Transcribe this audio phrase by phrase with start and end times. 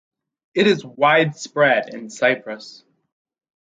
[0.55, 2.83] It is widespread in Cyprus.